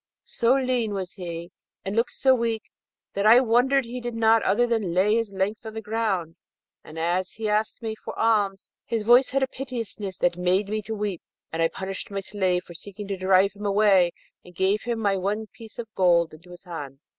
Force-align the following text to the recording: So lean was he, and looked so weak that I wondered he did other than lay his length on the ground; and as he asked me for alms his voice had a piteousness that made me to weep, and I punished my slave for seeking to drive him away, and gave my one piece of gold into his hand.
So 0.25 0.55
lean 0.55 0.95
was 0.95 1.11
he, 1.11 1.51
and 1.85 1.95
looked 1.95 2.13
so 2.13 2.33
weak 2.33 2.71
that 3.13 3.27
I 3.27 3.39
wondered 3.39 3.85
he 3.85 4.01
did 4.01 4.19
other 4.23 4.65
than 4.65 4.95
lay 4.95 5.13
his 5.13 5.31
length 5.31 5.63
on 5.63 5.75
the 5.75 5.81
ground; 5.83 6.37
and 6.83 6.97
as 6.97 7.33
he 7.33 7.47
asked 7.47 7.83
me 7.83 7.93
for 7.93 8.17
alms 8.17 8.71
his 8.83 9.03
voice 9.03 9.29
had 9.29 9.43
a 9.43 9.47
piteousness 9.47 10.17
that 10.17 10.37
made 10.37 10.69
me 10.69 10.81
to 10.81 10.95
weep, 10.95 11.21
and 11.51 11.61
I 11.61 11.67
punished 11.67 12.09
my 12.09 12.21
slave 12.21 12.63
for 12.63 12.73
seeking 12.73 13.07
to 13.09 13.15
drive 13.15 13.53
him 13.53 13.67
away, 13.67 14.13
and 14.43 14.55
gave 14.55 14.87
my 14.87 15.17
one 15.17 15.45
piece 15.53 15.77
of 15.77 15.87
gold 15.93 16.33
into 16.33 16.49
his 16.49 16.63
hand. 16.63 16.97